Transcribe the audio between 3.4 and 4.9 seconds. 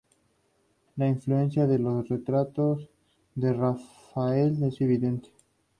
Rafael es